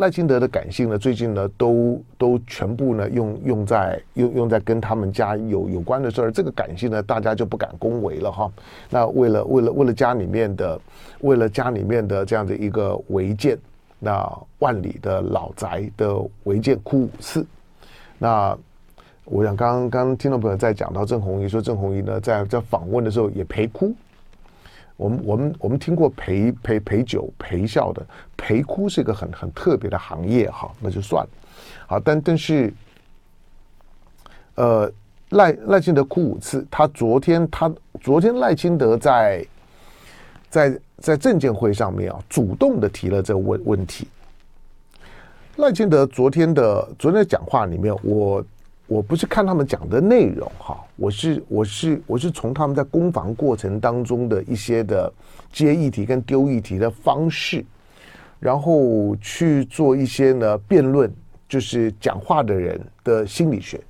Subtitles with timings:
[0.00, 8.50] 赖清德的感性呢，最近呢都都全部呢用用在用用在跟他们家有有关的事儿，这个感性呢大家就不敢恭维了哈。
[8.88, 10.80] 那为了为了为了家里面的
[11.20, 13.58] 为了家里面的这样的一个违建，
[13.98, 14.26] 那
[14.60, 17.46] 万里的老宅的违建哭五次，
[18.18, 18.56] 那
[19.26, 23.94] 我想刚刚刚听众朋友在讲到郑红仪说郑红仪呢在在访问的时候也陪哭。
[25.00, 31.30] 我们我们我们听过陪陪陪酒陪笑的陪哭是一个很很特别的行业哈，那就算了，
[31.86, 32.70] 好，但但是，
[34.56, 34.92] 呃，
[35.30, 39.46] 赖赖清德哭五次，他昨天他昨天赖清德在
[40.50, 44.06] 在在证监会上面啊，主动的提了这个问问题。
[45.56, 48.44] 赖清德昨天的昨天的讲话里面，我。
[48.90, 55.12] 我不是看他们讲的内容哈，我是我是我是从他们在攻防过程当中的一些的
[55.52, 57.64] 接议题跟丢议题的方式，
[58.40, 61.08] 然后去做一些呢辩论，
[61.48, 63.80] 就是讲话的人的心理学。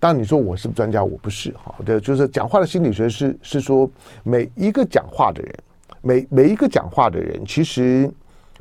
[0.00, 3.88] 当你说我是不专家，我不是哈，对，就是讲话的心理学是是说
[4.22, 5.54] 每一个讲话的人，
[6.00, 8.10] 每每一个讲话的人，其实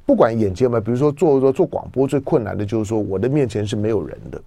[0.05, 4.41] 不管眼前嘛，比如说做做做广播最困难的就是说我的面前是没有人的。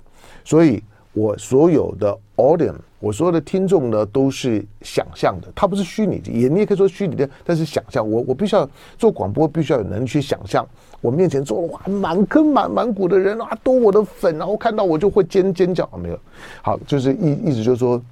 [0.44, 8.08] 所以，我所有的 audience，我所有的听众呢，都是想象的，它不是虚拟的，也你也可以说虚拟的，但是想象。
[8.08, 10.66] 我我必须要做广播，必须要有能力去想象。
[11.00, 16.18] 我面前坐了哇满坑满满谷的人啊，都我的粉，然后看到我就会尖尖叫，没有？
[16.62, 18.02] 好，就是意意思就是说，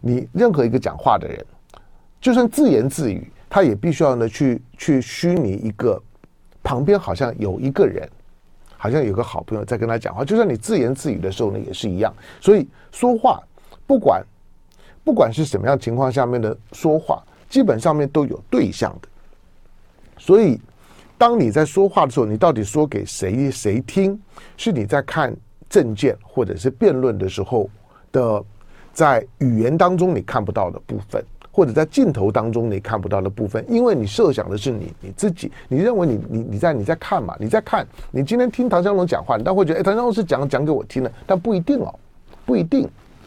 [0.00, 1.44] 你任何一个讲话的人，
[2.20, 6.00] 就算自言自语，他也必须要呢去去虚拟一个
[6.62, 8.08] 旁边好像有一个人。
[8.76, 12.14] 好像有个好朋友在跟他讲话，就算你自言自语的时候呢，也是一样。
[12.40, 13.42] 所以说话，
[13.86, 14.24] 不管
[15.04, 19.08] 不管是什么样情况下面的说话，基本上面都有对象的。
[20.18, 20.60] 所以，
[21.18, 24.20] 当你在说话的时候，你到底说给谁谁听？
[24.56, 25.34] 是你在看
[25.68, 27.68] 政见或者是辩论的时候
[28.12, 28.44] 的，
[28.92, 31.24] 在语言当中你看不到的部分。
[31.56, 37.34] 或者在镜头当中你看不到的部分，因为你设想的是你你自己，你认为你你你在你在看嘛？
[37.40, 41.98] 你在看，你今天听唐湘龙讲话，你倒会觉得，哎，唐湘龙是讲讲给我听的，但不一定哦，
[42.44, 42.86] 不一定，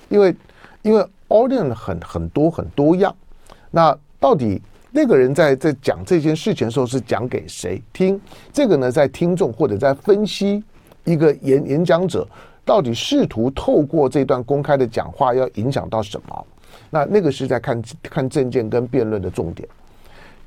[0.09, 0.35] 因为
[0.83, 3.11] 因为 audience 很很多很多样，
[3.71, 8.21] 那到底那个人在在讲这件事情的时候是讲给谁听？
[8.53, 10.63] 这个呢，在听众或者在分析
[11.03, 12.27] 一个演演讲者
[12.63, 16.45] 到底试图透过这段公开的讲话要影响到什么？
[16.89, 19.67] 那那个是在看看证见跟辩论的重点。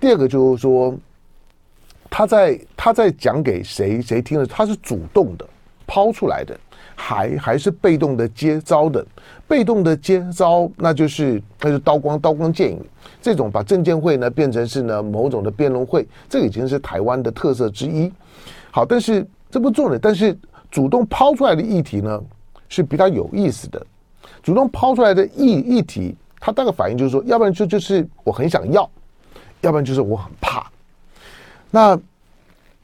[0.00, 0.94] 第二个就是说，
[2.10, 5.48] 他在他在讲给谁谁听的，他是主动的
[5.86, 6.58] 抛出来的，
[6.96, 9.06] 还还是被动的接招的？
[9.46, 12.82] 被动的接招，那就是那就是刀光刀光剑影
[13.20, 18.12] 这种把证见会呢变成是呢某种的辩论会，这已经是台湾的特色之一。
[18.72, 20.36] 好，但是这不重点，但是
[20.70, 22.20] 主动抛出来的议题呢
[22.68, 23.86] 是比较有意思的，
[24.42, 26.16] 主动抛出来的议议题。
[26.44, 28.90] 他大概反应就是说，要不然就就是我很想要，
[29.60, 30.68] 要不然就是我很怕。
[31.70, 31.96] 那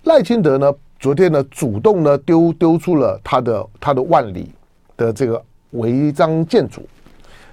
[0.04, 0.72] 赖清德呢？
[1.00, 4.52] 昨天呢，主动呢丢丢出了他的他的万里
[4.96, 5.42] 的这个
[5.72, 6.82] 违章建筑。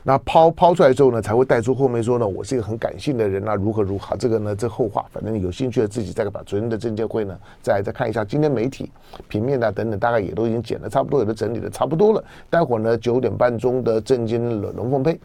[0.03, 4.15] 那抛抛出来之后呢，才会带出后面说呢，我是一个很感性的人啊，如何如何。
[4.17, 8.23] 这个呢，这后话，反正有兴趣的自己再把昨天的证监会呢，再再看一下。
[8.23, 8.91] 今天媒体
[9.27, 12.23] 平面啊等等，大概也都已经剪的差不多，也都整理的差不多了。
[12.51, 15.19] 待会儿呢，九点半钟的政经龙凤配。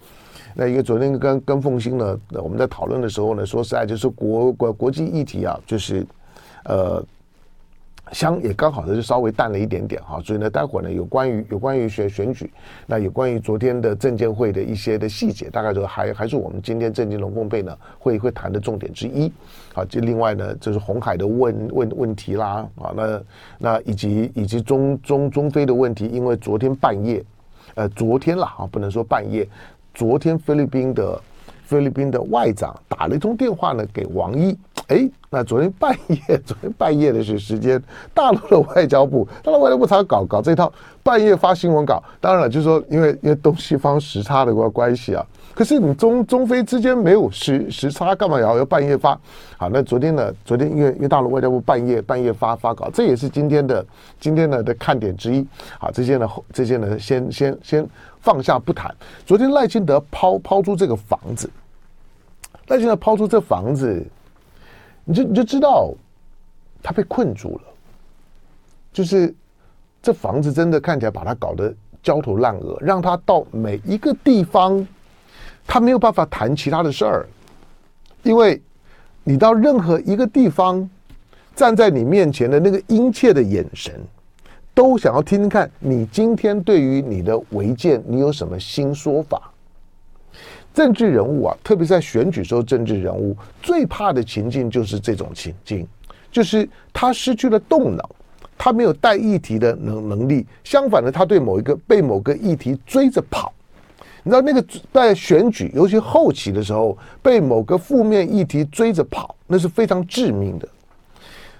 [0.54, 6.06] 那一个昨天跟跟凤馨呢，我们在讨论的时候呢，说实在就是国国国际议题啊，就是
[6.64, 7.02] 呃，
[8.12, 12.50] 香也刚好的就稍微淡了一点点哈，所以呢，待会儿呢有关于有关于选选举，
[12.86, 19.32] 那有关于昨天的证监会的一些的细节，大概就还还是我们今天政经龙凤配呢会会谈的重点之一。
[19.72, 23.22] 好，就另外呢就是红海的问问问题啦，啊，那
[23.58, 27.24] 那以及以及中中中非的问题，因为昨天半夜，
[27.76, 29.48] 呃，昨天了啊，不能说半夜。
[29.94, 31.20] 昨天菲律宾的
[31.64, 34.56] 菲律宾的外长打了一通电话呢给王毅，
[34.88, 37.80] 哎，那昨天半夜，昨天半夜的是时间，
[38.12, 40.72] 大陆的外交部，大陆外交部才搞搞这套，
[41.02, 42.02] 半夜发新闻稿。
[42.20, 49.16] 当然了，就是说因为因为东西方时差的关关系啊，可是你中中非之间没有时时差，干嘛要要半夜发？
[49.56, 53.86] 好，那昨天呢，昨天因为因为大陆外交部半夜半夜发发稿，这也是今天的
[54.18, 55.46] 今天的的看点之一。
[55.78, 57.88] 好，这些呢这些呢先先先。
[58.20, 58.94] 放下不谈。
[59.26, 61.50] 昨天赖清德抛抛出这个房子，
[62.68, 64.06] 赖清德抛出这房子，
[65.04, 65.92] 你就你就知道
[66.82, 67.62] 他被困住了。
[68.92, 69.34] 就是
[70.02, 71.72] 这房子真的看起来把他搞得
[72.02, 74.86] 焦头烂额，让他到每一个地方，
[75.66, 77.28] 他没有办法谈其他的事儿，
[78.22, 78.60] 因为
[79.22, 80.88] 你到任何一个地方，
[81.54, 83.94] 站在你面前的那个殷切的眼神，
[84.80, 89.52] 都想要听听看你今天对于你的违建，你有什么新说法？
[90.72, 95.86] 政治人物啊，特别在选举时候，政治人物最怕的情境就是这种情境，
[96.32, 98.08] 就是他失去了动脑，
[98.56, 100.46] 他没有带议题的能能力。
[100.64, 103.52] 相反的，他对某一个被某个议题追着跑。
[104.22, 110.66] 你知道那个在选举，尤其后期的时候，被某个负面议题追着跑，那是非常致命的。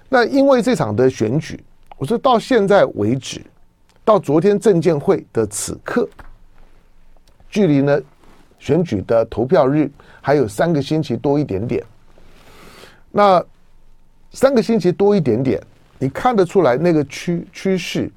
[0.09, 1.63] 那因为这场的选举，
[2.01, 3.39] 我说到现在为止，
[4.03, 6.09] 到昨天证监会的此刻，
[7.47, 8.01] 距离呢？
[8.57, 9.87] 选举的投票日
[10.19, 11.83] 还有三个星期多一点点，
[13.11, 13.43] 那
[14.31, 15.61] 三个星期多一点点，
[15.99, 18.11] 你看得出来那个趋趋势，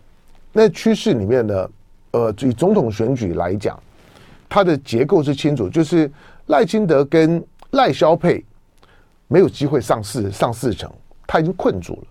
[0.51, 1.71] 那趋势里面呢，
[2.13, 3.79] 呃，以总统选举来讲，
[4.49, 6.11] 它的结构是清楚，就是
[6.47, 8.43] 赖清德跟赖萧佩
[9.29, 10.91] 没有机会上四上四成，
[11.27, 12.07] 他已经困住了，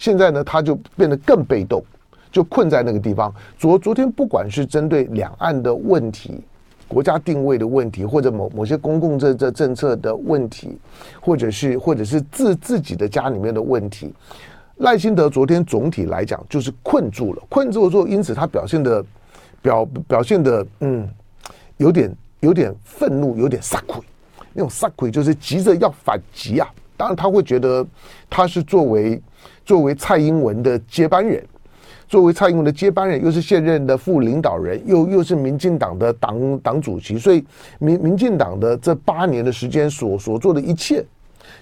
[0.00, 1.84] 现在呢，他就变得更被动，
[2.32, 3.32] 就困在那个地方。
[3.58, 6.42] 昨昨天不管是针对两岸的问题。
[6.88, 10.76] 国家定位的问题，或者某某些公共这这政策的问题，
[11.20, 14.12] 或者是或者是自自己的家里面的问题，
[14.78, 19.04] 赖清德昨天总体来讲就是困住了，困住了之后，因此他表现的
[19.62, 21.08] 表表现的嗯，
[21.76, 24.02] 有点有点愤怒，有点撒鬼，
[24.52, 26.68] 那种撒鬼就是急着要反击啊！
[26.96, 27.86] 当然他会觉得
[28.28, 29.22] 他是作为
[29.70, 31.40] 作为蔡英文的接班人。
[32.08, 37.44] 作为蔡英文的接班人，又是现任的副领导人，又又是民进党的党党主席，所以
[37.78, 41.04] 民民进党的这八年的时间所所做的一切，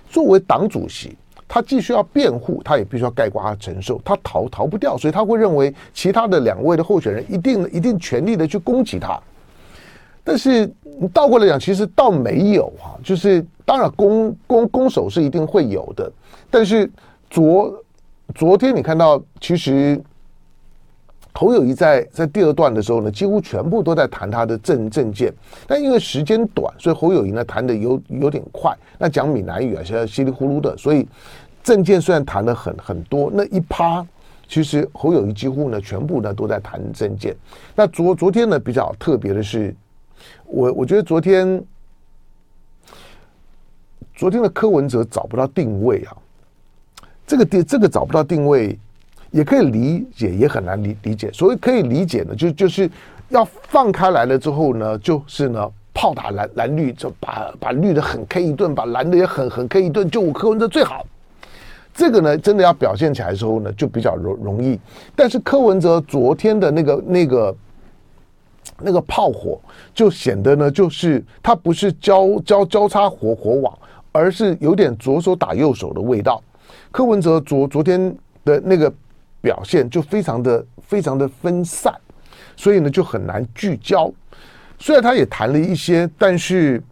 [0.08, 1.14] 作为党主席，
[1.46, 9.20] 他既需要辩护，他也必须要概括他承受，他逃逃不掉，所以他会认为其他的两位的候选人一定一定全力的去攻击他。
[10.25, 10.64] 但是
[10.99, 16.10] 你倒过来讲，其实倒没有哈，就是当然攻攻攻守是一定会有的，
[16.50, 16.90] 但是
[17.28, 17.70] 昨
[18.34, 20.00] 昨天你看到其实。
[21.34, 25.32] 侯友谊在在第二段的时候呢，几乎全部都在谈他的政政见，
[25.69, 28.76] 但因为时间短，所以侯友谊呢谈的有有点快。
[28.98, 31.06] 那讲闽南语啊，现在稀里糊涂的，所以
[31.62, 34.04] 政见虽然谈的很很多，那一趴
[34.48, 37.36] 其实侯友谊几乎呢全部呢都在谈政见。
[37.76, 39.72] 那昨昨天呢比较特别的是，
[40.44, 41.62] 我我觉得昨天
[44.12, 46.16] 昨天的柯文哲找不到定位啊，
[47.28, 48.76] 这个定这个找不到定位。
[49.30, 51.30] 也可以理解，也很难理理解。
[51.34, 52.90] 所谓可以理解呢，就就是
[53.28, 61.04] 要放开来了之后呢，就是呢炮打蓝蓝绿，就把把绿的很 K 一顿，把蓝的也很很 K 一顿，就我柯文哲最好。
[61.92, 64.81] 这个呢，真的要表现起来的时候呢，就比较容容易。
[65.14, 67.56] 但是柯文哲昨天的那个那个
[68.78, 69.60] 那个炮火，
[69.92, 73.78] 就显得呢，就是他不是交交交叉火火网，
[74.10, 76.42] 而是有点左手打右手的味道。
[76.90, 78.93] 柯文哲昨昨天的那个。
[79.40, 81.94] 表现就非常的非常的分散，
[82.56, 84.12] 所以呢就很难聚焦。
[84.81, 86.82] 虽然他也谈了一些，但是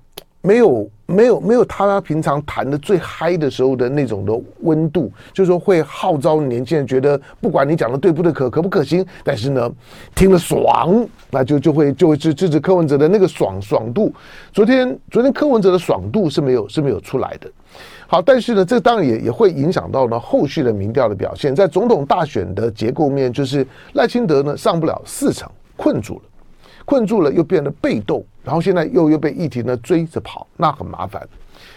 [0.43, 9.69] 没有没有没有他平常谈的最嗨的时候的那种的温度，就是说会号召年轻人觉得，不管你讲的对不对，可可不可行，但是呢
[10.15, 14.15] 听了爽，那就就会就会支支持柯文哲的那个爽爽度。
[14.53, 17.51] 昨天昨天柯文哲的爽度是没有是没有出来的。
[18.09, 21.53] 好，但是呢，这当然也也会影响到呢后续的民调的表现。
[21.53, 26.23] 在总统大选的结构面，就是赖清德呢上不了四成，困住了，
[26.85, 31.29] 困住了又变得被动，然后现在又又被议题呢追着跑，那很麻烦。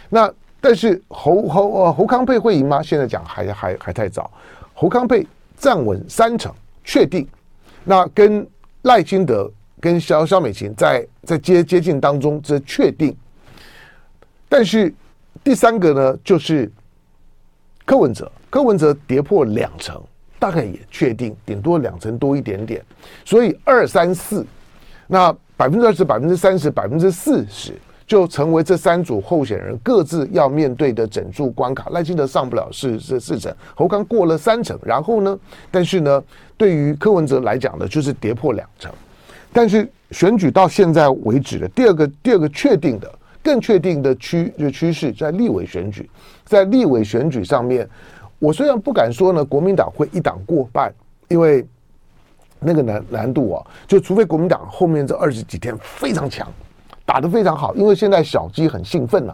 [0.07, 0.31] 那
[0.61, 2.79] 但是侯侯呃侯康沛会赢吗？
[2.83, 4.29] 现在讲还还还太早。
[4.75, 5.25] 侯康沛
[5.57, 7.27] 站稳三成，确定。
[7.83, 8.45] 那跟
[8.83, 13.17] 赖清德跟萧萧美琴在在接接近当中，这确定。
[14.47, 14.93] 但是。
[15.43, 16.71] 第三个呢，就是
[17.85, 19.99] 柯文哲，柯文哲跌破两成，
[20.37, 22.83] 大概也确定，顶多两成多一点点，
[23.23, 24.45] 所以二三四，
[25.07, 27.73] 那百分之二十、百分之三十、百分之四十，
[28.05, 31.89] 就成为这三组候选人各自要面对的整数关卡。
[31.91, 35.39] 赖清德上不了四四四成，侯康过了三成，然后呢，
[35.71, 36.23] 但是呢，
[36.57, 38.91] 对于柯文哲来讲呢，就是跌破两成。
[39.51, 43.11] 但是选举到现在为止的第二个第二个确定的。
[43.43, 46.09] 更确定的趋就趋势在立委选举，
[46.45, 47.87] 在立委选举上面，
[48.37, 50.93] 我虽然不敢说呢，国民党会一党过半，
[51.27, 51.65] 因为
[52.59, 56.47] 那个难难度啊，就除非国民党后面这二十几天非常强，
[57.05, 59.33] 打得非常好，因为现在小鸡很兴奋呐、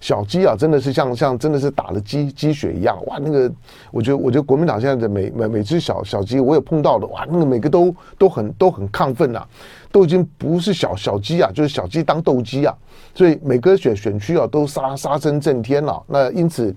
[0.00, 3.18] 小鸡啊，真的是像像真的是打了鸡鸡血一样哇！
[3.20, 3.52] 那个，
[3.90, 9.44] 我觉得我觉得国民党现在的每每每只小小鸡，我有碰到的哇，那个每个都都很都很亢奋呐、
[9.92, 12.74] 都已经不是小小鸡啊，就是小鸡当斗鸡啊，
[13.14, 16.02] 所以每个选选区啊都杀杀声震天了。
[16.08, 16.74] 那因此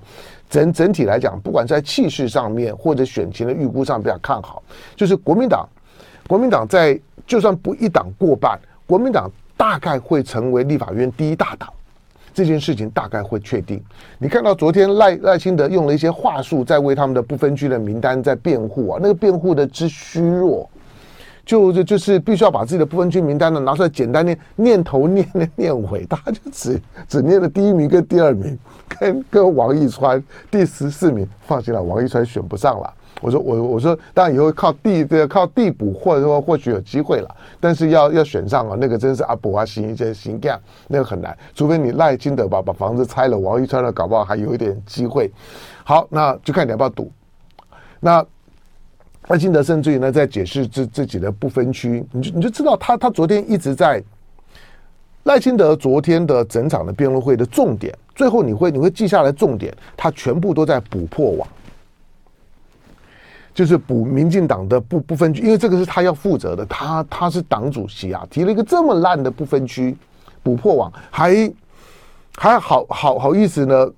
[0.50, 4.62] 整整体来讲，不管在气势上面或者选情的预估上比较看好，
[4.96, 5.68] 就是国民党，
[6.28, 11.72] 国民党在就算不一党过半，国民党大概会成为立法院第一大党。
[12.34, 13.82] 这件事情大概会确定。
[14.18, 20.70] 你看到昨天赖赖清德用了一些话术，在为他们的不分区的名单在辩护啊，那个辩护的之虚弱，
[21.46, 32.92] 就就就是必须要把自己的不分区名单呢拿出来，简单念念头念念念尾，大家就只 只念了第一名跟第二名，跟跟王一川第十四名，放心了，王一川选不上了。
[33.22, 40.60] 我说我我说，当然以后靠地这靠地补，或者说或许有机会了，但是要要选上啊，那个真是阿伯啊行这行干，
[40.90, 45.32] 那个很难，除非你赖清德把把房子拆了，王一川的搞不好还有一点机会。
[45.86, 47.10] 好，那就看你要不要赌。
[48.02, 48.24] 那
[49.28, 54.04] 赖清德甚至于呢，在解释自自己的不分区，你就你就知道他他昨天一直在
[55.24, 61.48] 赖清德昨天的整场的辩论会的重点，最后你会你会记下来重点，他全部都在补破网。
[63.52, 69.96] 就是补民进党的不不分区，因为这个是他要负责的，他他是党主席啊，提了一个这么烂的不分区，
[70.44, 71.50] 补破网还
[72.36, 73.90] 还好好好意思呢。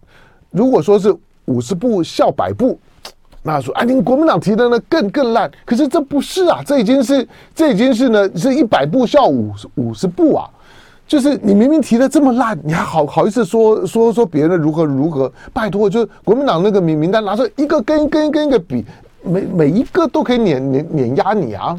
[0.52, 1.14] 如果说是
[1.46, 2.80] 五十步笑百步，
[3.48, 7.26] 那说哎，你国民党提的呢更更烂，可是这不是啊，这已经是
[7.56, 10.50] 这已经是呢是一百步笑五十五十步啊，
[11.08, 15.32] 就是你明明提的这么烂，你还好好意思说说说别人如何如何？
[15.54, 18.86] 拜托，就是国民党那个名名单拿出来一个跟跟跟一个比。
[19.24, 21.78] 每每一个都可以碾碾碾压你啊，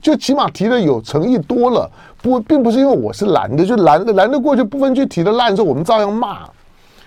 [0.00, 1.90] 就起码提的有诚意多了，
[2.20, 6.40] 不，并不是因为我是蓝的，就蓝的蓝的过去不分区提的烂的时候，我们照样骂。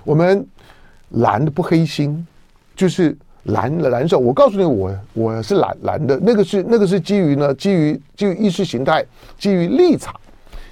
[0.04, 0.44] 我们
[1.10, 2.26] 蓝的不黑心，
[2.76, 3.16] 就是
[3.46, 4.18] 蓝的蓝色。
[4.18, 9.06] 我告诉你我，我我是蓝蓝的，那个是那个是基于呢，基于基于意识形态，
[9.38, 10.14] 基于立场，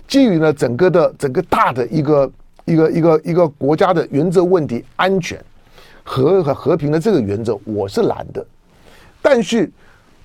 [0.08, 2.32] 基于呢整个的整个大的一个
[2.66, 5.40] 一个一个一个国家的原则问题，安全
[6.04, 8.46] 和和和平的这个原则，我是蓝的。
[9.22, 9.72] 但是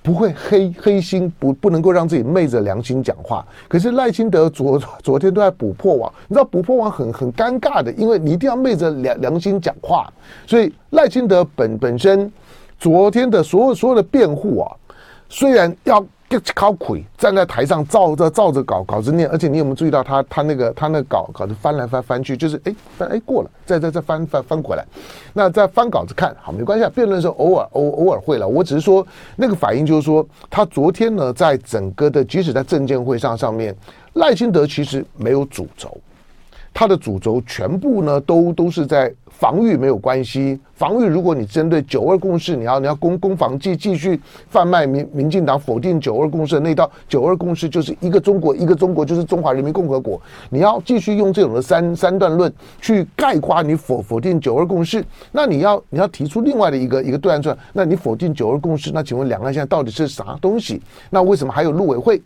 [0.01, 3.45] 不会黑黑心，不不能够让自己昧着良心讲话。
[3.67, 10.11] 可是赖清德昨昨天都在补破网，你知道补破网很很尴尬的，因为你一定要昧着良良心讲话。
[10.47, 12.31] 所以赖清德本本身
[12.79, 14.71] 昨天的所有所有的辩护啊，
[15.27, 16.03] 虽然要。
[16.53, 24.85] 靠鬼站在台上照着照着稿稿子念，而且你有没有注意到他他那个他那稿稿子翻来翻翻去，就是哎翻哎过了，再再再翻翻翻回来，
[25.33, 26.91] 那再翻稿子看好没关系啊。
[26.93, 29.03] 辩论的时候偶尔偶偶尔会了，我只是说
[29.35, 33.75] 那个反应就是说，他昨天呢在整个的即使在证监会上上面，
[34.13, 35.97] 赖清德其实没有主轴，
[36.73, 39.13] 它的主轴全部呢都都是在。
[39.31, 60.81] 防御没有关系，防御如果你针对九二共识，你要你要攻攻防继继续贩卖民民进党否定九二共识的那套，九二共识就是一个中国，一个中国就是中华人民共和国，你要继续用这种的三三段论去概括你否否定九二共识，那你要你要提出另外的一个一个断案出来，那你否定九二共识，那请问两岸现在到底是啥东西？
[61.09, 62.21] 那为什么还有陆委会？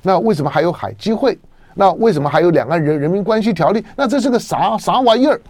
[0.00, 1.38] 那为什么还有海基会？
[1.74, 3.84] 那为什么还有两岸人人民关系条例？
[3.96, 5.40] 那这是个啥啥玩意儿？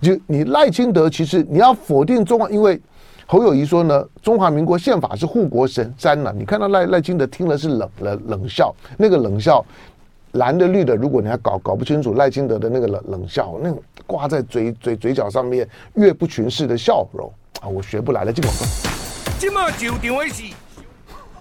[0.00, 2.80] 就你赖清德，其实你要否定中华，因为
[3.26, 6.32] 侯友谊说呢，中华民国宪法是护国神山呐。
[6.36, 9.64] 你看到赖赖清德听了是冷冷冷笑，那个冷笑，
[10.32, 18.32] 蓝的绿的，如果你还搞搞不清楚赖清德的那个冷冷笑，那个挂在嘴嘴嘴角上面岳不群式的笑容啊，我学不来了。
[18.32, 18.48] 这个
[19.38, 20.44] 这么久点位是，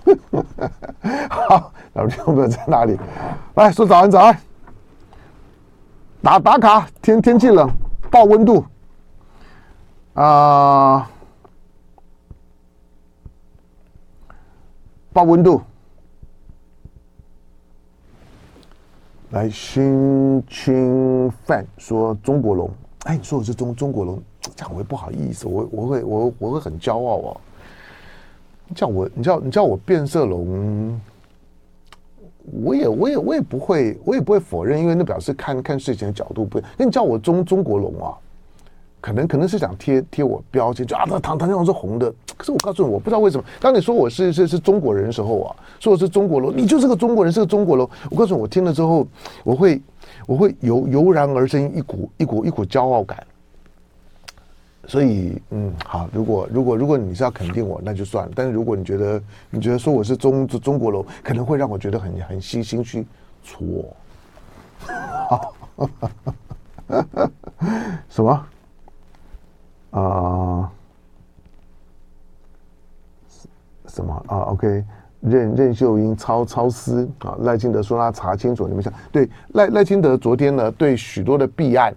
[1.30, 2.98] 好，老弟我们在哪里？
[3.56, 4.40] 来说早安早安，
[6.22, 7.70] 打打卡，天天气冷。
[8.12, 8.64] 报温度
[10.14, 11.10] 啊！
[15.12, 15.62] 报温度。
[19.32, 22.72] 来，新清饭说中国龙，
[23.04, 24.22] 哎，你说我是中中国龙，
[24.56, 27.42] 这样我也不好意思，我我会我我会很骄傲哦。
[28.74, 31.00] 叫我，你叫你叫我变色龙，
[32.64, 36.60] 我也我也我也不会，我也不会否认，因为那表示看看事情的角度不。
[36.78, 38.16] 那你叫我中中国龙啊，
[39.02, 42.12] 可能可能是想贴贴我标签，就啊，他唐唐天龙是红的。
[42.38, 47.90] 可是我告诉你，我不知道为什么，当你说我是是是中国人的时候啊，说我是中国龙，你就是个中国人，是个中国龙。
[48.10, 49.08] 我告诉你，我听了之后，
[49.44, 49.82] 我会
[50.28, 53.24] 我会油油然而生一股一股一股骄傲感。
[54.88, 58.32] 所以，嗯，好，如果如果如果你是要肯定我，那就算了。
[58.36, 63.06] 但是如果你觉得你觉得说我是中中国龙，可能会让我觉得很很心心虚，
[63.44, 63.66] 错。
[68.10, 68.46] 什么？
[69.92, 70.70] 啊、
[73.88, 74.84] 什么啊？OK，
[75.22, 81.96] 任任秀英超超私啊，赖清德说他查清楚，你们想对赖赖清德昨天呢，对许多的弊案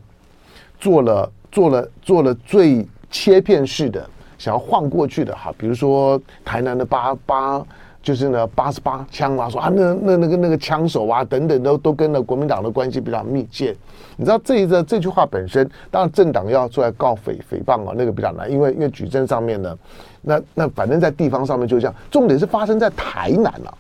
[0.79, 7.65] 做了做了做了最切片式的想要晃过去的哈，比如说台南的八八。
[8.01, 13.77] 就是呢，八十八枪啊，说啊，那那那个那个枪手啊，等等都都跟了国民党的关系比较密切。
[14.17, 19.77] 你知道这一个这句话本身，当然政党要出来告诽诽谤啊，那个比较难，因为因为举证上面呢，
[20.23, 21.95] 那那反正在地方上面就这样。
[22.11, 23.75] 重点是发生在台南啊，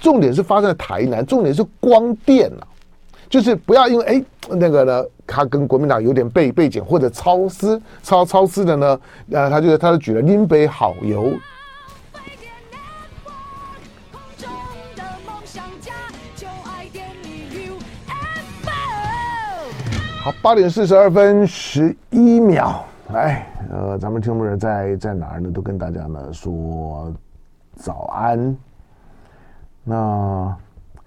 [0.00, 2.66] 重点是发生在台南，重点是光电啊，
[3.30, 11.32] 就是不要因为哎那个呢，他跟国民党有点背背景或者超私超超私的呢，呃，他就他就举了林北好油。
[20.22, 25.50] 好，八点四十二分十一秒，来，呃，咱们听众人在在哪儿呢？
[25.50, 27.10] 都跟大家呢说
[27.76, 28.54] 早安。
[29.84, 30.56] 那，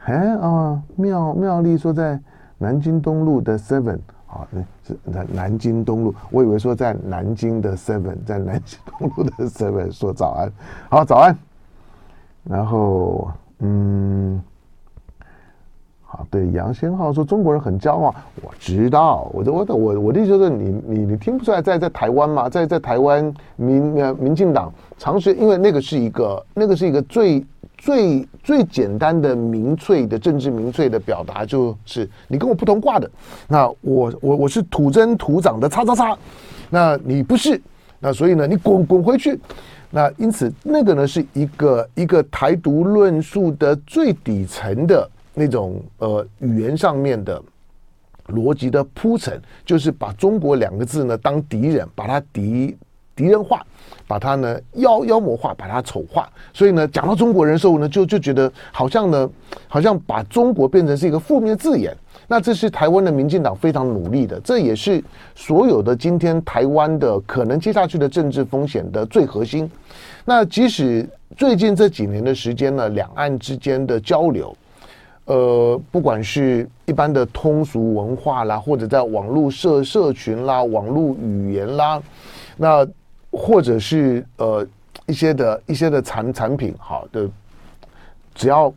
[0.05, 2.19] 哎啊，妙妙丽说在
[2.63, 4.47] 南京东路的 Seven，好，
[4.87, 10.49] 是南南京东路，我以为说在南京的 Seven，在南京东路的 Seven 说早安，
[10.89, 11.37] 好，早安。
[12.45, 13.29] 然后，
[13.59, 14.41] 嗯。
[16.05, 22.47] 好，对，杨先浩说中国人很骄傲，我知道，我我我我的意思就是你你你听不出来在在台湾吗？
[22.47, 27.43] 在在台湾民呃民进党长时，因为那个是一个那个是一个最
[27.83, 33.11] 最最简单的民粹的政治民粹的表达，就是你跟我不同挂的，
[33.49, 36.17] 那我我我是土生土长的叉叉叉，
[36.69, 37.59] 那你不是，
[37.99, 39.37] 那所以呢你滚滚回去，
[39.91, 45.09] 那因此那个呢是一个一个台独论述的最底层的。
[45.35, 47.41] 那种呃语言上面的
[48.27, 52.77] 逻辑的铺陈，就是把中国两个字呢当敌人，把它敌
[53.15, 53.65] 敌人化，
[54.07, 56.29] 把它呢妖妖魔化，把它丑化。
[56.53, 59.29] 所以呢，讲到中国人寿呢，就就觉得好像呢，
[59.67, 61.95] 好像把中国变成是一个负面字眼。
[62.27, 65.03] 那这是台湾的民进党非常努力的，这也是
[65.35, 69.69] 所有的今天台湾的可能接下去的政治风险的最核心。
[70.23, 74.55] 那即使最近这几年的时间呢，两岸之间的交流。
[75.25, 82.01] 呃，不管是一般的通俗文化啦，或者在网络社社群啦、网络语言啦，
[82.57, 82.85] 那
[83.33, 84.65] 或者是呃
[85.07, 87.27] 一些的一些的产产品，好的，
[88.35, 88.73] 只要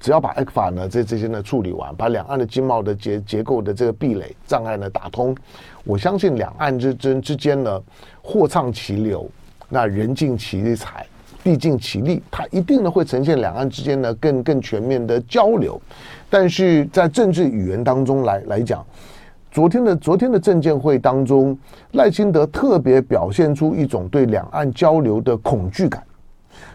[0.00, 5.36] 只要把 ECFA 呢这这些呢处理完，把两岸的经贸的结结构的这个壁垒障碍呢打通，
[5.82, 7.82] 我相信两岸之之之间呢
[8.22, 9.28] 货畅其流，
[9.68, 11.04] 那人尽其才。
[11.40, 15.80] 毕竟其利，它一定呢会呈现两岸之间呢更更全面的交流，
[16.28, 18.84] 但是在政治语言当中来来讲，
[19.50, 21.56] 昨天的昨天的政见会当中，
[21.92, 26.02] 赖清德特别表现出一种对两岸交流的恐惧感，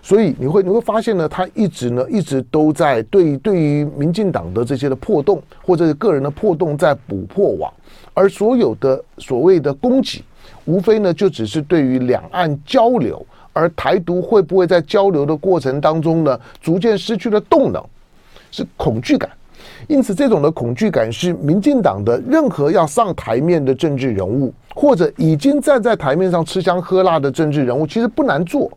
[0.01, 7.71] 所以你会你会发现呢，他一直呢一直都在对对于民进党的这些的破洞或者是个人的破洞在补破网，
[8.13, 10.23] 而所有的所谓的攻击，
[10.65, 13.25] 无非呢就只是对于两岸交流。
[13.55, 17.79] 而台独会不会在交流的过程当中呢，逐渐失去了动能，
[18.49, 19.29] 是恐惧感。
[19.87, 28.71] 因此，这种的恐惧感是民进党的任何要上台面的政治人物，或者已经站在台面上吃香喝辣的政治人物，其实不难做。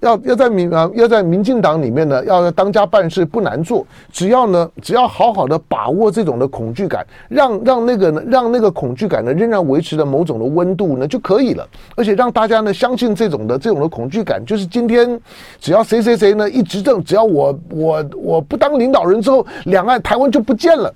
[0.00, 11.66] 要要在民啊，要在民进党里面呢，要当家办事不难做，只要呢，只要好好的把握这种的恐惧感，让让那个呢，让那个恐惧感呢，仍然维持着某种的温度呢，就可以了。
[11.96, 15.20] 而且让大家呢，相信这种的这种的恐惧感，就是今天
[15.58, 20.92] 只要谁谁谁呢一执政，只要我我我不当领导人之后，两岸台湾就不见了。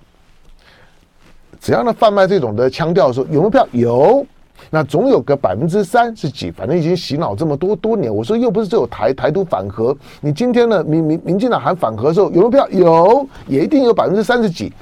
[1.60, 3.66] 只要呢贩卖这种的腔调的时候，有没有票？
[3.72, 4.26] 有。
[4.74, 8.12] 那总有个百分之三十几，反正已经洗脑这么多多年。
[8.12, 12.66] 我说又不是只有台台独反核，你今天呢，民民民进党喊反核的时候，有没有票？
[12.70, 14.72] 有，也一定有百分之三十几，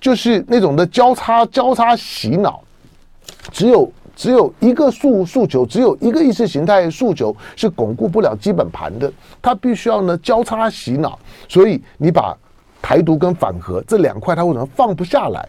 [0.00, 2.62] 就是那种的交叉交叉洗脑。
[3.52, 11.18] 只有只有一个诉诉求，只有一个意识形态诉求是巩固不了基本盘的，它必须要呢交叉洗脑。
[11.46, 12.34] 所以你把
[12.84, 15.48] 台独跟反核这两块，他为什么放不下来？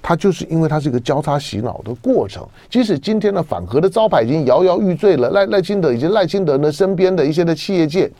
[0.00, 8.10] 他就是因为它是一个交叉洗脑的过程，即使今天的反核的招牌已经摇摇欲坠了，赖赖清德以及赖清德呢身边的一些的企业界，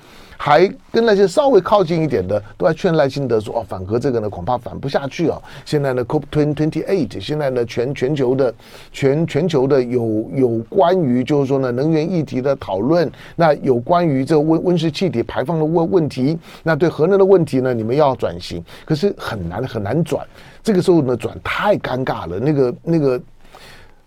[0.42, 5.38] 还跟那些稍微靠近一点的，都在劝赖清德说：“哦，反核这个呢恐怕反不下去啊！
[5.66, 8.54] 现在呢，COP twenty eight，现在呢全全球的
[8.90, 20.26] 全全球的有有关于就是说呢能源议题的讨论，那有关于这温温室气体排放的问问题，那对核能的问题呢，你们要转型，可是很难很难转。”
[20.62, 22.38] 这个时候呢，转太尴尬了。
[22.38, 23.20] 那个那个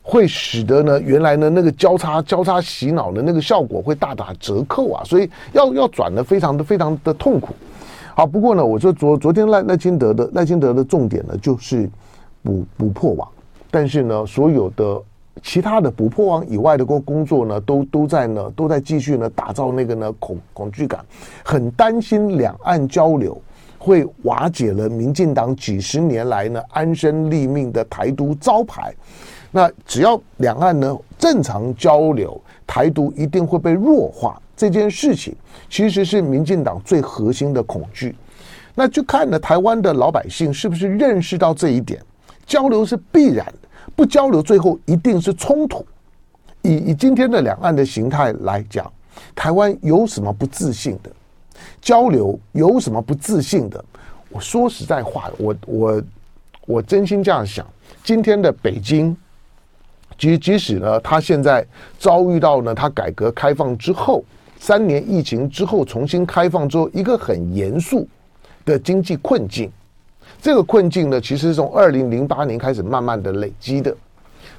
[0.03, 7.55] 会使得呢原来呢那个交叉交叉洗脑的那个效果会大打折扣啊，所以要要转的非常的非常的痛苦。
[8.13, 11.89] 好，不过呢，我说昨昨天赖赖清德的赖清德的重点呢就是
[12.43, 13.27] 补补破网，
[13.71, 15.01] 但是呢所有的。
[15.41, 21.03] 其他的补破网以外的工工作呢，都都在呢，都在继续呢，打造那个呢恐恐惧感，
[21.43, 23.41] 很担心两岸交流
[23.79, 28.93] 会瓦解了民进党几十年来呢安身立命的台独招牌。
[29.55, 34.41] 那只要两岸呢正常交流，台独一定会被弱化。
[34.57, 35.35] 这件事情
[35.69, 38.15] 其实是民进党最核心的恐惧。
[38.73, 42.01] 那就看了台湾的老百姓是不是认识到这一点，
[42.47, 43.69] 交流是必然的。
[43.95, 45.85] 不交流，最后一定是冲突。
[46.63, 48.91] 以以今天的两岸的形态来讲，
[49.35, 51.11] 台湾有什么不自信的？
[51.79, 53.83] 交流有什么不自信的？
[54.29, 56.03] 我说实在话，我我
[56.65, 57.63] 我真心这样想。
[58.03, 59.15] 今天的北京，
[60.17, 61.65] 即即使呢，他现在
[61.97, 64.23] 遭遇到呢，他改革开放之后，
[64.57, 68.07] 三年疫情之后重新开放之后，一个很严肃
[68.65, 69.71] 的经济困境。
[70.41, 73.95] 这个困境呢，其实是从二零零八年开始慢慢的累积的，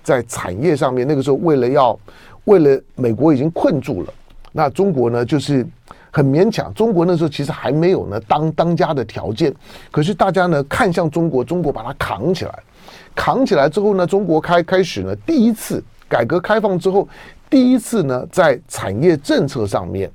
[0.03, 1.99] 在产业上面，那个时候为了要，
[2.45, 4.13] 为了美国已经困住了，
[4.53, 5.67] 那中国呢就是
[6.15, 6.73] 很勉强。
[6.75, 9.53] 中国那时候其实还没有呢当当家的条件，
[9.91, 12.63] 可是大家呢看向中国，中国把它扛起来，
[13.17, 17.09] 扛起来之后呢，中国开开始呢第一次改革开放之后，
[17.51, 20.09] 第一次呢在产业政策上面，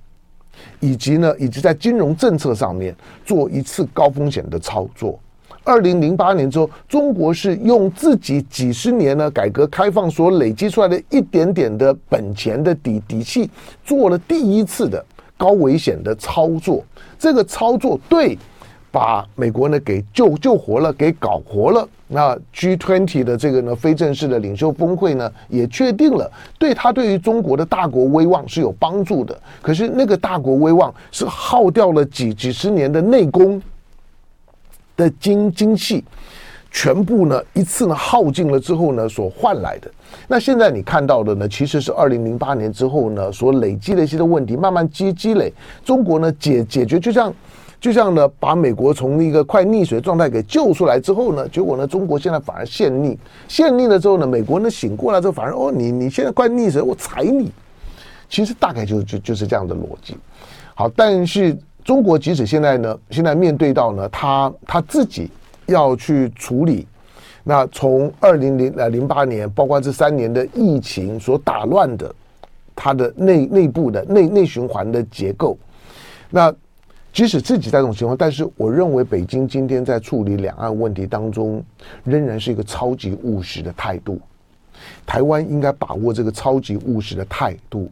[0.79, 5.19] 以及呢以及在金融政策上面做一次高风险的操作。
[5.65, 13.51] 二零零八年之后，中国是用自己几十年呢改革开放所累积出来的一点点的本钱的底底气，
[13.83, 15.05] 做了第一次的
[15.39, 16.83] 高危险的操作。
[17.17, 18.37] 这个操作对，
[18.91, 21.87] 把美国呢给救救活了，给搞活了。
[22.07, 29.39] 那 G20 的这个呢非正式的领袖峰会呢也确定了，对他对于中国的大国威望是有帮助的。
[29.61, 33.61] 可是那个大国威望是耗掉了几几十年的内功。
[34.99, 36.03] 的精精气，
[36.71, 39.89] 全部呢一次呢耗尽了之后呢所换来的。
[40.27, 45.51] 那现在你看到的呢，其实是二零零八年之后呢所累积的一些的问题，慢慢积积累。
[45.83, 47.33] 中国呢解解决，就像
[47.81, 57.51] 就像呢把美国从一个快溺水的状态给救出来之后呢，结果呢中国现在反而陷溺，陷溺了之后呢，美国呢醒过来之后反而哦你你现在快溺水，我踩你。
[58.29, 60.15] 其实大概就就就是这样的逻辑。
[60.75, 61.57] 好，但是。
[61.81, 65.27] 中国即使现在呢，现在面对到呢，他他自己
[65.69, 66.85] 要去处理，
[67.43, 72.13] 那从二零零呃零八年，包括这三年的疫情所打乱的，
[72.75, 75.57] 它的内内部的内内循环的结构，
[76.29, 76.53] 那
[77.11, 81.63] 即使自己在这种情况，但是我认为北京今天在处理两岸问题当中，
[82.03, 84.19] 仍然是一个超级务实的态度。
[85.05, 87.91] 台湾应该把握这个超级务实的态度。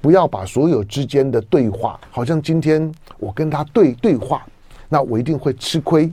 [0.00, 4.46] 不要把所有之间的对话，好像今天我跟他对对话，
[4.88, 6.10] 那我一定会吃亏。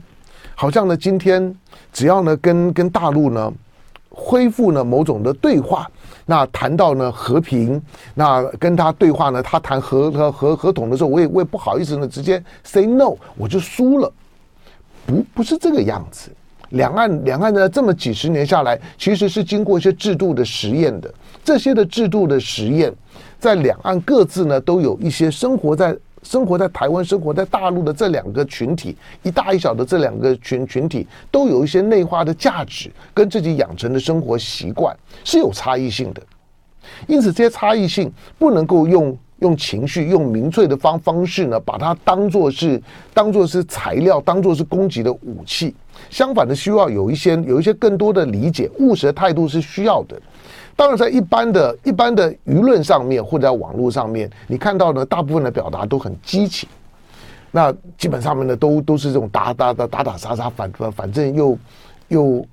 [0.54, 1.54] 好像呢，今天
[1.92, 3.52] 只要呢跟跟大陆呢
[4.08, 5.90] 恢复呢某种的对话，
[6.26, 7.80] 那谈到呢和平，
[8.14, 14.12] 那跟他对话呢，他谈和和和合同的时候，我也我也不好意思呢直接 say no，我就输了。
[15.06, 16.30] 不不是这个样子。
[16.70, 21.12] 两岸两岸呢这么几十年下来，其实是经过一些制度的实验的，
[21.44, 22.92] 这些的制度的实验。
[23.38, 36.22] 在两岸各自呢，都有一些生活在生活在台湾、生活在大陆的这两个群体，一大一小的这两个群群体，都有一些内化的价值跟自己养成的生活习惯是有差异性的。
[37.06, 42.80] 因此，这些差异性不能够用用情绪、用民粹的方方式呢，把它当做是
[43.12, 45.74] 当做是材料、当做是攻击的武器。
[46.10, 50.20] 相反的，需要有一些有一些更多的理解、务实的态度是需要的。
[50.74, 56.68] 当然，在一般的、一般的舆论上面，或者在网络上面，你看到呢，大部分的表达都很激情。
[57.50, 61.58] 那基本上面呢，都都是这种打打打打打杀杀，反反反正又
[62.08, 62.46] 又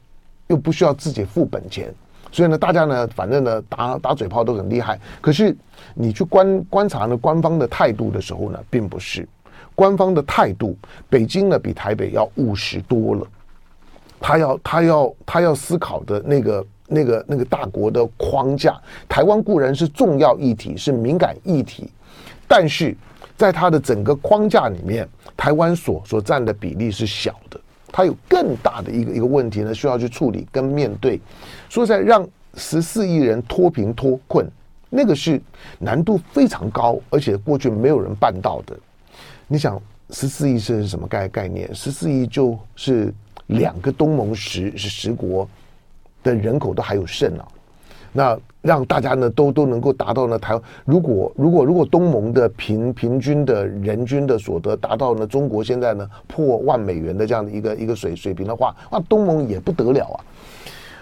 [0.47, 1.93] 又不需要自己付本钱，
[2.29, 4.99] 所以呢，大家呢，反正呢，打打嘴炮都很厉害。
[5.21, 5.55] 可是
[5.95, 9.25] 你去观观察呢，官方的态度的时候呢，并不是
[9.73, 10.77] 官方的态度。
[11.09, 13.25] 北京呢，比台北要务实多了。
[14.19, 16.63] 他要他要他要思考的那个。
[16.89, 21.89] 那个那个大国的框架，台湾固然是重要议题，是敏感议题，
[22.47, 22.95] 但是
[23.37, 31.21] 在它的整个框架里面，台湾所所占的比例是小的，它有更大的一个一个问题呢，需要去处理跟面对。
[31.69, 34.45] 说在，让十四亿人脱贫脱困，
[34.89, 35.39] 那个是
[35.77, 38.75] 难度非常高，而且过去没有人办到的。
[39.47, 41.73] 你想，十四亿是什么概概念？
[41.73, 43.13] 十四亿就是
[43.47, 45.47] 两个东盟十是十国。
[46.23, 47.47] 的人口都还有剩啊，
[48.11, 60.17] 那让大家呢都都能够达到呢台，如果如果如果东盟的平平均的人均的所得达到呢中国现在呢破万美元的这样的一个一个水水平的话，那东盟也不得了啊。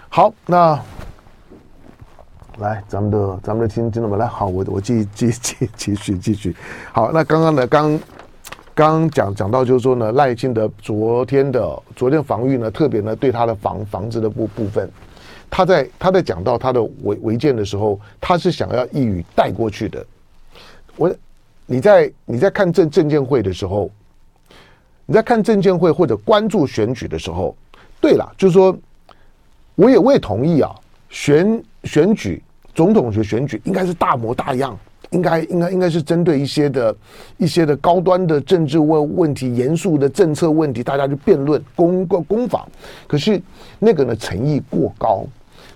[0.08, 0.78] 好，那
[2.58, 6.54] 来咱们的咱们的听听众们来，好，我我继继继继续继续。
[6.92, 8.00] 好，那刚刚呢刚
[8.74, 14.88] 刚讲讲到就是说呢赖清德昨天的昨天防御呢特别呢对他的房房子的部部分。
[15.50, 20.04] 他在他在讲到他的违违建的时候，他是想要一语带过去的。
[20.96, 21.14] 我
[21.66, 23.90] 你在你在看证证监会的时候，
[25.06, 27.56] 你在看证监会或者关注选举的时候，
[28.00, 28.76] 对了，就是说，
[29.74, 30.74] 我也我也同意啊，
[31.08, 32.42] 选选举
[32.74, 34.78] 总统选选举应该是大模大样，
[35.10, 36.96] 应该应该应该是针对一些的
[37.36, 42.66] 一些的高端的政治问问题、严肃的政策问题，大家去辩论攻攻攻防。
[43.06, 43.40] 可是
[43.78, 45.24] 那个呢，诚意过高。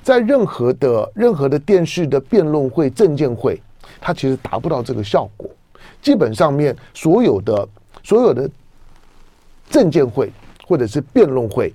[0.02, 3.60] 在任何的任何的电视的辩论会、证见会，
[4.00, 5.48] 它其实达不到这个效果。
[6.00, 7.68] 基本上面所有的
[8.02, 8.50] 所有的
[9.70, 10.32] 证见会
[10.66, 11.72] 或者是辩论会，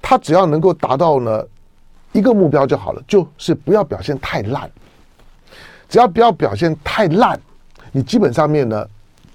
[0.00, 1.44] 它只要能够达到呢
[2.12, 4.70] 一个目标就好了，就是不要表现太烂。
[5.88, 7.38] 只要不要表现太烂，
[7.90, 8.88] 你基本上面呢，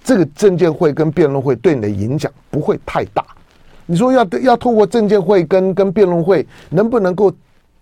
[0.04, 3.26] 这个证见会跟辩论会对你的影响不会太大。
[3.86, 7.30] 你说要要透过证见会跟跟辩论会，能不能够？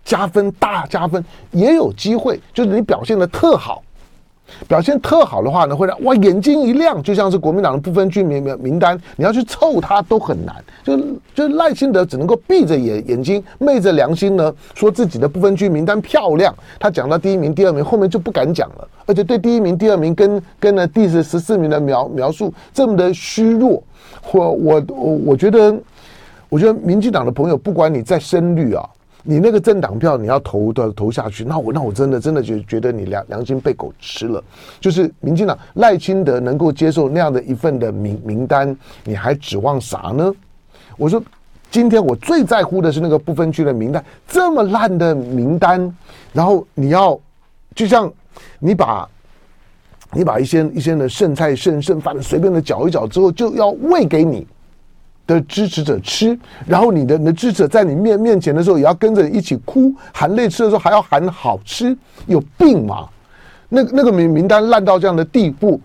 [0.04, 3.82] 加分大加分也有机会，就是你表现的特好，
[4.66, 10.56] 表现特好的话呢，会让哇眼睛一亮，就像是国民党的不分区名名名单，你要去凑他都很难。
[10.82, 10.98] 就
[11.34, 16.52] 就赖清德只能够闭着眼眼睛，昧着良心呢，说自己的不分区名单漂亮。
[16.78, 23.80] 他讲到第一名、第二名，后面就不敢讲了，而且对第一名、第二名跟跟呢第十十四名的描描述这么的虚弱。
[24.32, 25.78] 我我我我觉得，
[26.48, 28.82] 我觉得民进党的朋友，不管你再深绿啊。
[29.22, 34.42] 你那个政党票你要投的投下去，那我那我真的真的觉觉得你良良心被狗吃了。
[34.80, 40.32] 就是民进党赖清德能够接受那样的一份的名名单，你还指望啥呢？
[40.96, 41.22] 我说，
[41.70, 45.94] 今天我最在乎的是那个不分区的名单，这么烂的名单，
[46.32, 47.18] 然后你要
[47.74, 48.10] 就像
[48.58, 49.08] 你把
[50.12, 54.46] 你把一些一些的剩菜剩剩饭随便的搅一搅之后，就要喂给你。
[55.34, 63.08] 的支持者吃，然后你的你的支持者在你面面前的时候，也要跟着一起哭，含泪吃的时候还要喊好吃，有病吗？
[63.68, 65.80] 那那个名名单烂到这样的地步，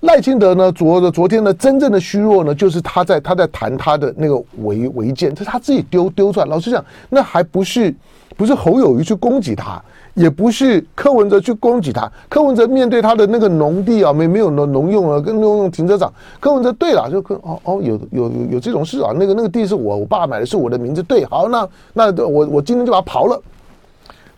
[0.00, 0.70] 赖清德呢？
[0.72, 1.54] 昨的昨天呢？
[1.54, 6.46] 真正的虚弱呢，就是他在他在谈他的那个违违建，这是他自己丢丢出来。
[6.46, 7.94] 老实讲，那还不是
[8.36, 9.82] 不是侯友谊去攻击他。
[10.20, 23.40] 也不是柯文哲去攻击他，柯文哲面对他的那个农地啊，没没有农农用啊，跟农用停车场，柯文哲对了，就跟哦哦有有有有这种事啊，那个那个地是我我爸买的，是我的名字，对，好，那那我我今天就把它刨了，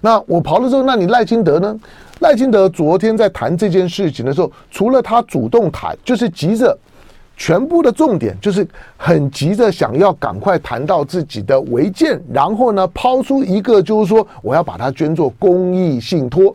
[0.01, 1.77] 那我刨了之后，那你赖清德呢？
[2.21, 6.79] 赖清德昨天在谈这件事情的时候，除了他主动谈，就是急着。
[7.45, 8.65] 全部的重点就是
[8.97, 16.55] 很急着想要赶快谈到自己的违建，然后呢抛出一个就是说我要把它捐做公益信托。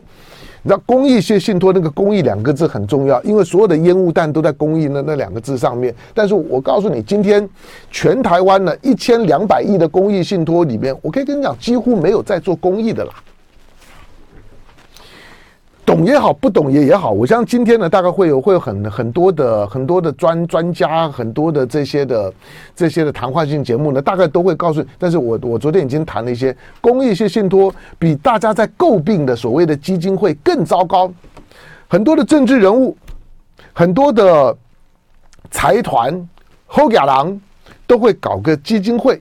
[0.62, 5.94] 那公益信信托那个公益两个字很重要，因为所有的烟雾弹都在公益那那两个字上面。
[6.14, 7.46] 但是我告诉你，今天
[7.90, 13.12] 全台湾呢一千两百亿的公益信托里面，我可以跟你讲，几乎没有在做公益的啦。
[15.88, 22.30] 懂也好，不懂也也好，我相信今天呢，大概会有会有很很多的很多的专专家，很多的这些的
[22.76, 24.84] 这些的谈话性节目呢，大概都会告诉。
[24.98, 31.10] 但是我我昨天已经谈了一些公益性信托，比大家在诟病的所谓的基金会更糟糕。
[31.88, 32.94] 很多的政治人物，
[33.72, 34.54] 很多的
[35.50, 36.28] 财团、
[36.66, 37.40] 后家郎
[37.86, 39.18] 都会搞个基金会。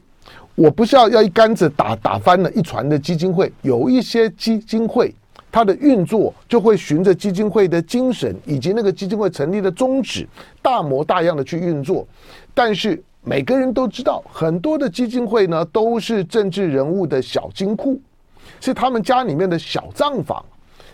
[0.56, 5.16] 我不是要要一竿子打打翻了一船的基金会，有一些基金会。
[5.52, 10.28] 它的运作就会循着基金会的精神以及那个基金会成立的宗旨，
[10.62, 12.06] 大模大样的去运作。
[12.54, 18.00] 但是每个人都知道，很多的基金会呢都是政治人物的小金库，
[18.60, 20.44] 是他们家里面的小账房。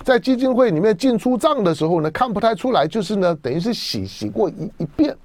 [0.03, 5.15] 在基金会里面进出账的时候呢，看不太出来，就是呢等于是洗洗过一一遍。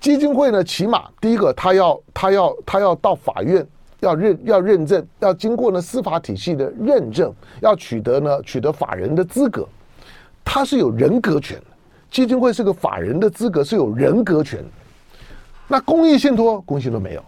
[0.00, 3.66] 基金会呢，起码第一个，他要他要他要到法院。
[4.04, 9.66] 要认要认证，要经过呢司法体系的认证，要取得呢取得法人的资格，
[10.44, 11.64] 他是有人格权的。
[12.10, 14.62] 基金会是个法人的资格是有人格权。
[15.66, 17.24] 那公益信托，公信托没有，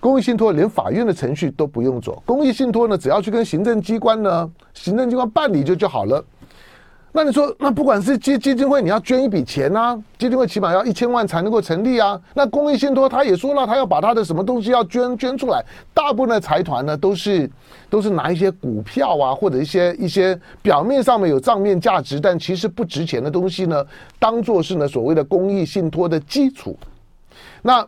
[0.00, 6.22] 公益信托连法院的程序都不用走，公益信托呢只要去跟行政机关呢行政机关办理就就好了。
[7.14, 12.18] 那你说，那不管是基基金会，你要捐一笔钱啊，基金会起码要一千万才能够成立啊。
[12.32, 15.62] 那公益信托他也说了，他要把他的什么东西要捐捐出来。
[15.92, 17.48] 大部分的财团呢，都是
[17.90, 23.84] 都是拿一些股票啊，或者一些一些表面上面有账面价值，但其实不值钱的东西呢，
[24.18, 26.74] 当做是呢所谓的公益信托的基础。
[27.60, 27.86] 那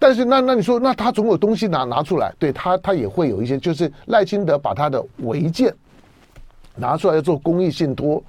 [0.00, 5.72] 但是那那你说，那他总有东西拿拿出来，对他他也会有一些，就是赖清德把他的违建
[6.74, 8.20] 拿出来做公益信托。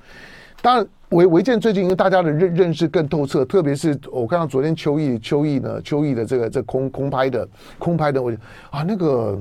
[0.62, 8.32] 当然，违违建最近因为大家的认认识更透彻，特别是我看到昨天秋意，秋意呢秋意的这个这空空拍的空拍的，我
[8.72, 9.40] 啊那个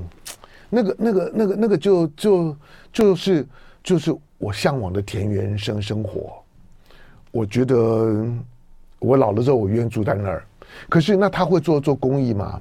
[0.68, 2.56] 那个那个那个那个就就
[2.92, 3.46] 就是
[3.82, 6.34] 就是我向往的田园生生活。
[7.30, 8.26] 我觉得
[8.98, 10.44] 我老了之后，我愿意住在那儿。
[10.88, 12.60] 可是那他会做做公益吗？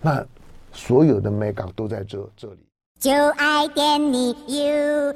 [0.00, 0.24] 那
[0.72, 2.58] 所有的美港都在这这里。
[2.98, 5.14] 就爱点你 U。